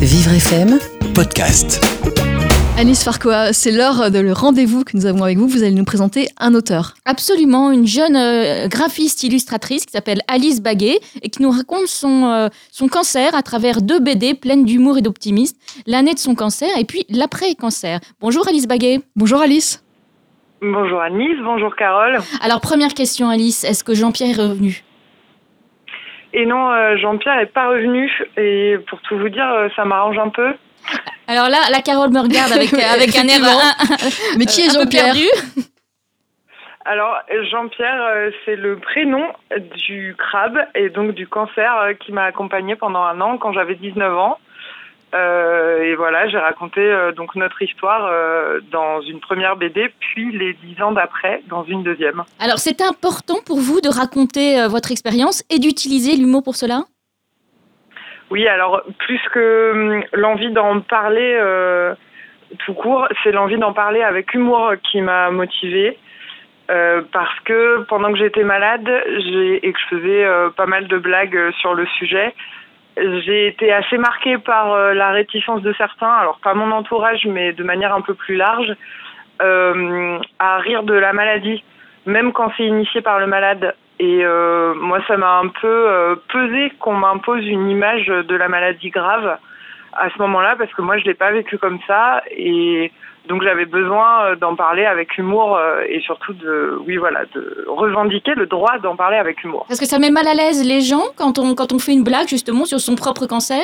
[0.00, 0.78] Vivre FM
[1.14, 1.84] Podcast.
[2.78, 5.46] Alice Farquhar, c'est l'heure de le rendez-vous que nous avons avec vous.
[5.46, 6.94] Vous allez nous présenter un auteur.
[7.04, 12.24] Absolument, une jeune euh, graphiste illustratrice qui s'appelle Alice Baguet et qui nous raconte son,
[12.24, 16.70] euh, son cancer à travers deux BD pleines d'humour et d'optimisme, l'année de son cancer
[16.78, 18.00] et puis l'après-cancer.
[18.20, 19.00] Bonjour Alice Baguet.
[19.16, 19.84] Bonjour Alice.
[20.62, 22.20] Bonjour Alice, bonjour Carole.
[22.40, 24.82] Alors première question Alice, est-ce que Jean-Pierre est revenu?
[26.32, 30.18] Et non, euh, Jean-Pierre n'est pas revenu et pour tout vous dire, euh, ça m'arrange
[30.18, 30.54] un peu.
[31.26, 34.36] Alors là, la Carole me regarde avec, avec un air Effectivement.
[34.38, 35.26] Mais qui est Jean-Pierre perdu.
[36.84, 37.18] Alors
[37.50, 39.22] Jean-Pierre, euh, c'est le prénom
[39.86, 43.74] du crabe et donc du cancer euh, qui m'a accompagné pendant un an quand j'avais
[43.74, 44.38] 19 ans.
[45.14, 45.59] Euh,
[45.90, 50.52] et voilà, j'ai raconté euh, donc notre histoire euh, dans une première BD, puis les
[50.54, 52.22] dix ans d'après dans une deuxième.
[52.38, 56.82] Alors c'est important pour vous de raconter euh, votre expérience et d'utiliser l'humour pour cela?
[58.30, 61.36] Oui, alors plus que hum, l'envie d'en parler
[62.64, 65.98] tout court, c'est l'envie d'en parler avec humour qui m'a motivée.
[66.70, 68.88] Euh, parce que pendant que j'étais malade
[69.18, 72.32] j'ai, et que je faisais euh, pas mal de blagues euh, sur le sujet,
[73.24, 77.52] j'ai été assez marquée par euh, la réticence de certains, alors pas mon entourage, mais
[77.52, 78.74] de manière un peu plus large,
[79.42, 81.64] euh, à rire de la maladie,
[82.06, 83.74] même quand c'est initié par le malade.
[83.98, 88.90] Et euh, moi, ça m'a un peu pesé qu'on m'impose une image de la maladie
[88.90, 89.36] grave
[89.92, 92.92] à ce moment-là, parce que moi, je l'ai pas vécu comme ça, et
[93.28, 97.64] donc j'avais besoin euh, d'en parler avec humour euh, et surtout de, oui, voilà, de
[97.68, 99.64] revendiquer le droit d'en parler avec humour.
[99.68, 102.04] Parce que ça met mal à l'aise les gens quand on, quand on fait une
[102.04, 103.62] blague justement sur son propre cancer?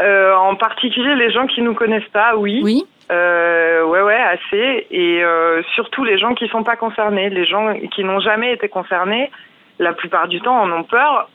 [0.00, 2.60] Euh, en particulier les gens qui nous connaissent pas, oui.
[2.64, 2.84] Oui.
[3.12, 4.86] Euh, ouais, ouais, assez.
[4.90, 8.68] Et euh, surtout les gens qui sont pas concernés, les gens qui n'ont jamais été
[8.68, 9.30] concernés,
[9.78, 11.28] la plupart du temps en ont peur,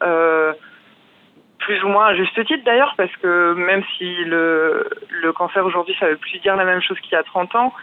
[1.60, 4.90] plus ou moins à juste titre d'ailleurs, parce que même si le,
[5.22, 7.74] le cancer aujourd'hui ça veut plus dire la même chose qu'il y a 30 ans,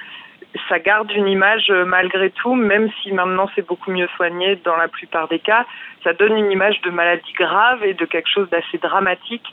[0.68, 4.76] ça garde une image euh, malgré tout, même si maintenant c'est beaucoup mieux soigné dans
[4.76, 5.66] la plupart des cas,
[6.04, 9.46] ça donne une image de maladie grave et de quelque chose d'assez dramatique.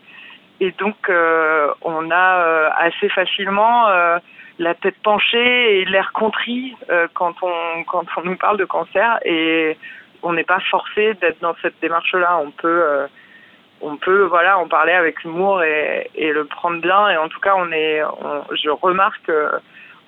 [0.59, 4.19] Et donc, euh, on a euh, assez facilement euh,
[4.59, 9.19] la tête penchée et l'air contrit euh, quand on quand on nous parle de cancer.
[9.25, 9.75] Et
[10.23, 12.37] on n'est pas forcé d'être dans cette démarche-là.
[12.37, 13.07] On peut euh,
[13.81, 17.09] on peut voilà en parler avec humour et, le prendre bien.
[17.09, 19.49] Et en tout cas, on est on- je remarque euh,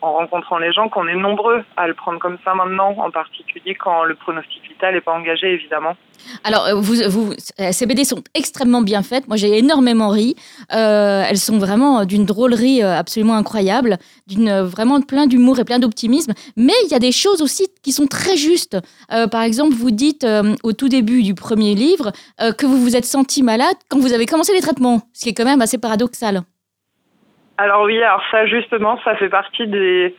[0.04, 3.74] en rencontrant les gens qu'on est nombreux à le prendre comme ça maintenant, en particulier
[3.74, 5.96] quand le pronostic vital n'est pas engagé, évidemment.
[6.44, 9.28] Alors, euh, vous, euh, ces BD sont extrêmement bien faites.
[9.30, 10.36] Moi, j'ai énormément ri.
[10.74, 13.98] Euh, elles sont vraiment d'une drôlerie absolument incroyable,
[14.28, 16.34] vraiment plein d'humour et plein d'optimisme.
[16.58, 18.78] Mais il y a des choses aussi qui sont très justes.
[19.10, 20.26] Par exemple, vous dites
[20.64, 22.12] au tout début du premier livre
[22.58, 25.34] que vous vous êtes senti malade quand vous avez commencé les traitements, ce qui est
[25.34, 26.44] quand même assez paradoxal.
[27.58, 30.16] Alors oui, alors ça justement, ça fait partie des,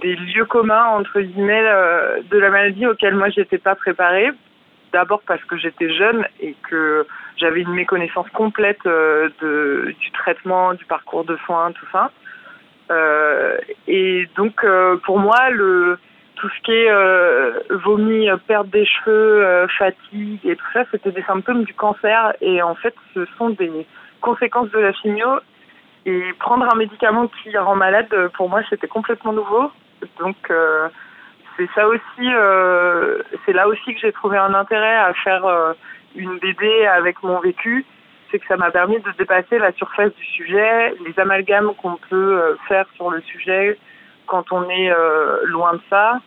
[0.00, 4.30] des lieux communs entre guillemets euh, de la maladie auxquels moi j'étais pas préparée.
[4.92, 7.06] D'abord parce que j'étais jeune et que
[7.36, 12.10] j'avais une méconnaissance complète euh, de, du traitement, du parcours de soins, tout ça.
[12.90, 15.98] Euh, et donc euh, pour moi, le
[16.36, 21.10] tout ce qui est euh, vomi, perte des cheveux, euh, fatigue et tout ça, c'était
[21.10, 22.32] des symptômes du cancer.
[22.40, 23.86] Et en fait, ce sont des
[24.20, 25.40] conséquences de la chimio
[26.08, 29.70] et prendre un médicament qui rend malade, euh, pour moi, c'était complètement nouveau.
[30.18, 30.88] Donc, euh,
[31.56, 35.44] c'est ça aussi, euh, c'est là aussi que j'ai trouvé un intérêt à faire
[36.14, 37.84] une BD avec mon vécu.
[38.30, 42.56] C'est que ça m'a permis de dépasser la surface du sujet, les amalgames qu'on peut
[42.68, 43.78] faire sur le sujet
[44.26, 44.92] quand on est
[45.44, 46.20] loin de ça.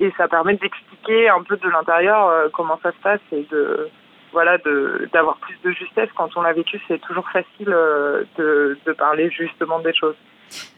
[0.00, 3.90] Et ça permet d'expliquer un peu de l'intérieur comment ça se passe et de,
[4.32, 6.80] voilà, de d'avoir plus de justesse quand on l'a vécu.
[6.88, 10.16] C'est toujours facile euh, de, de parler justement des choses.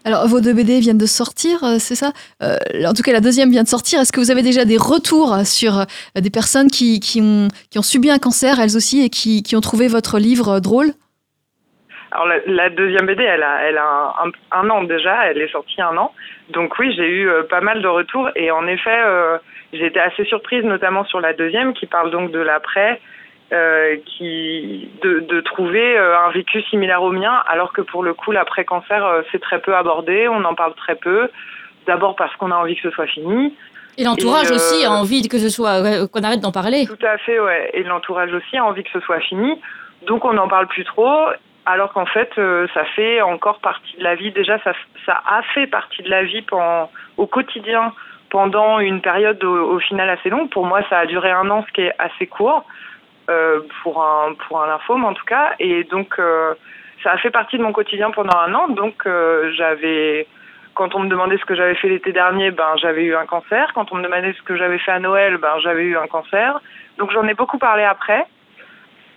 [0.05, 2.13] Alors, vos deux BD viennent de sortir, euh, c'est ça?
[2.43, 4.01] Euh, En tout cas, la deuxième vient de sortir.
[4.01, 7.83] Est-ce que vous avez déjà des retours sur des personnes qui, qui, ont, qui ont
[7.83, 10.93] subi un cancer, elles aussi, et qui, qui ont trouvé votre livre drôle?
[12.13, 14.15] Alors la, la deuxième BD, elle a, elle a
[14.51, 16.13] un, an déjà, elle est sortie un an.
[16.51, 19.39] Donc oui, j'ai eu euh, pas mal de retours et en effet, euh,
[19.73, 23.01] j'ai été assez surprise, notamment sur la deuxième, qui parle donc de l'après,
[23.53, 28.15] euh, qui de, de trouver euh, un vécu similaire au mien, alors que pour le
[28.15, 31.31] coup, l'après-cancer, euh, c'est très peu abordé, on en parle très peu.
[31.87, 33.55] D'abord parce qu'on a envie que ce soit fini.
[33.99, 36.87] Et l'entourage euh, aussi a envie que ce soit qu'on arrête d'en parler.
[36.87, 37.71] Tout à fait, ouais.
[37.75, 39.61] Et l'entourage aussi a envie que ce soit fini.
[40.07, 41.27] Donc on n'en parle plus trop,
[41.67, 44.33] alors qu'en fait, euh, ça fait encore partie de la vie.
[44.33, 44.73] Déjà, ça,
[45.05, 47.93] ça a fait partie de la vie pendant, au quotidien
[48.31, 50.49] pendant une période au, au final assez longue.
[50.51, 52.65] Pour moi, ça a duré un an, ce qui est assez court
[53.83, 55.55] pour un pour un lymphome en tout cas.
[55.59, 56.55] Et donc, euh,
[57.03, 58.69] ça a fait partie de mon quotidien pendant un an.
[58.69, 59.07] Donc,
[59.57, 60.27] j'avais
[60.75, 63.71] quand on me demandait ce que j'avais fait l'été dernier, ben j'avais eu un cancer.
[63.75, 66.61] Quand on me demandait ce que j'avais fait à Noël, ben j'avais eu un cancer.
[66.99, 68.27] Donc j'en ai beaucoup parlé après.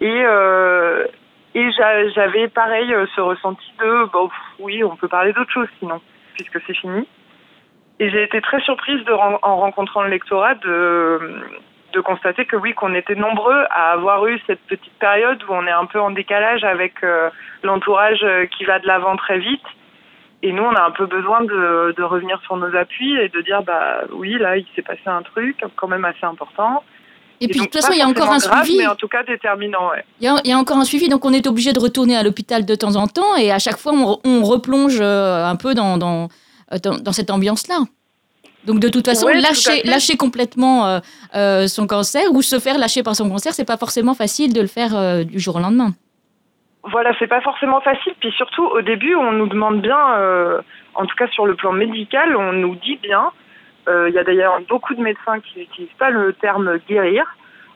[0.01, 1.05] Et euh,
[1.53, 1.71] et
[2.13, 4.29] j'avais pareil euh, ce ressenti de bon
[4.59, 6.01] oui, on peut parler d'autre chose sinon
[6.33, 7.07] puisque c'est fini.
[7.99, 11.45] Et j'ai été très surprise en rencontrant le lectorat de
[11.95, 15.65] de constater que oui, qu'on était nombreux à avoir eu cette petite période où on
[15.65, 17.30] est un peu en décalage avec euh,
[17.63, 18.25] l'entourage
[18.57, 19.65] qui va de l'avant très vite
[20.45, 23.42] et nous, on a un peu besoin de, de, revenir sur nos appuis et de
[23.42, 26.83] dire, bah oui, là, il s'est passé un truc quand même assez important.
[27.42, 28.77] Et, puis, de toute façon, il y a encore un suivi.
[28.77, 30.06] Mais en tout cas, déterminant, ouais.
[30.21, 32.15] Il y, a, il y, a, encore un suivi, donc on est obligé de retourner
[32.15, 35.56] à l'hôpital de temps en temps, et à chaque fois, on, on replonge euh, un
[35.56, 36.30] peu dans, dans,
[36.71, 37.80] euh, dans, dans cette ambiance-là.
[38.65, 41.00] Donc de toute façon, lâcher, lâcher complètement euh,
[41.35, 44.62] euh, son cancer ou se faire lâcher par son cancer, c'est pas forcément facile de
[44.62, 45.91] le faire euh, du jour au lendemain
[46.91, 48.13] voilà, c'est pas forcément facile.
[48.19, 49.97] Puis surtout, au début, on nous demande bien,
[50.94, 53.31] en tout cas sur le plan médical, on nous dit bien.
[53.88, 57.23] Il y a d'ailleurs beaucoup de médecins qui n'utilisent pas le terme guérir.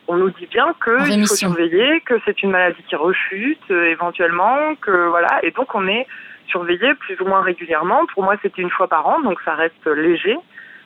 [0.08, 5.08] On nous dit bien qu'il faut surveiller, que c'est une maladie qui rechute éventuellement, que
[5.08, 5.40] voilà.
[5.42, 6.06] Et donc on est
[6.48, 8.06] surveillé plus ou moins régulièrement.
[8.14, 10.38] Pour moi, c'était une fois par an, donc ça reste léger.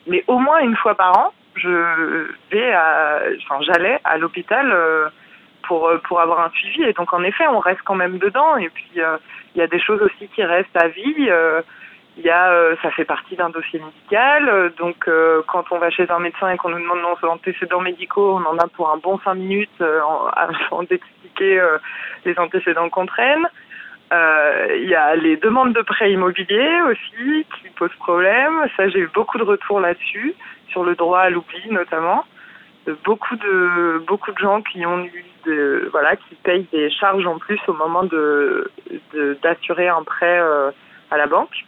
[0.07, 4.71] Mais au moins une fois par an, je vais, à, enfin, j'allais à l'hôpital
[5.63, 6.83] pour, euh, pour avoir un suivi.
[6.83, 8.55] Et donc, en effet, on reste quand même dedans.
[8.57, 9.17] Et puis, euh,
[9.55, 11.27] il y a des choses aussi qui restent à vie.
[11.29, 11.61] Euh,
[12.17, 14.71] il y a, ça fait partie d'un dossier médical.
[14.77, 15.09] Donc,
[15.47, 18.59] quand on va chez un médecin et qu'on nous demande nos antécédents médicaux, on en
[18.59, 21.59] a pour un bon cinq minutes avant d'expliquer
[22.23, 23.47] les antécédents qu'on traîne.
[24.13, 28.67] Il y a les demandes de prêt immobilier aussi qui posent problème.
[28.77, 30.35] Ça, j'ai eu beaucoup de retours là-dessus,
[30.69, 32.23] sur le droit à l'oubli notamment.
[32.85, 35.23] De beaucoup de beaucoup de gens qui ont eu
[35.91, 38.71] voilà, qui payent des charges en plus au moment de
[39.41, 40.71] d'assurer un prêt euh,
[41.11, 41.65] à la banque.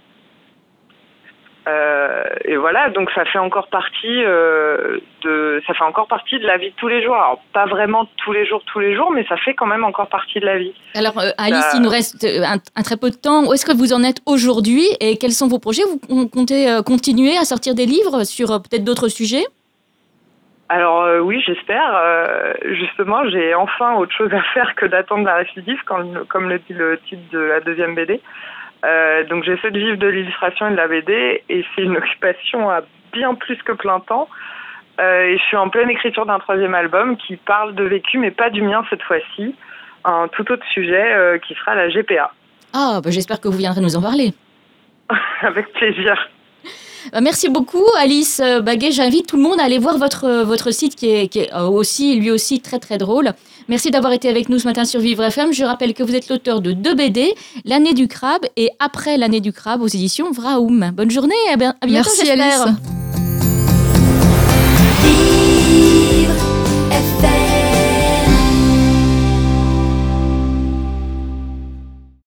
[1.68, 6.46] Euh, et voilà, donc ça fait encore partie euh, de ça fait encore partie de
[6.46, 7.16] la vie de tous les jours.
[7.16, 10.08] Alors pas vraiment tous les jours, tous les jours, mais ça fait quand même encore
[10.08, 10.74] partie de la vie.
[10.94, 13.46] Alors Alice, il nous reste un, un, très peu de temps.
[13.48, 15.84] Où est-ce que vous en êtes aujourd'hui et quels sont vos projets?
[16.10, 19.46] Vous comptez continuer à sortir des livres sur peut-être d'autres sujets?
[20.68, 21.96] Alors euh, oui, j'espère.
[21.96, 26.60] Euh, justement, j'ai enfin autre chose à faire que d'attendre la récidive, comme, comme le
[26.60, 28.20] dit le titre de la deuxième BD.
[28.86, 32.70] Euh, donc j'essaie de vivre de l'illustration et de la BD, et c'est une occupation
[32.70, 34.28] à bien plus que plein temps.
[35.00, 38.50] et je suis en pleine écriture d'un troisième album qui parle de vécu, mais pas
[38.50, 39.56] du mien cette fois-ci.
[40.04, 42.32] Un tout autre sujet qui sera la GPA.
[42.74, 44.34] Ah, bah, j'espère que vous viendrez nous en parler.
[45.42, 46.16] Avec plaisir.
[47.14, 48.92] Euh, merci beaucoup, Alice Baguet.
[48.92, 51.54] J'invite tout le monde à aller voir votre, euh, votre site qui est, qui est
[51.54, 53.32] euh, aussi, lui aussi, très très drôle.
[53.68, 55.52] Merci d'avoir été avec nous ce matin sur Vivre FM.
[55.54, 57.34] Je rappelle que vous êtes l'auteur de deux BD,
[57.64, 60.92] L'année du crabe et Après l'année du crabe aux éditions Vraoum.
[60.94, 62.95] Bonne journée et à bientôt, Merci, Alice.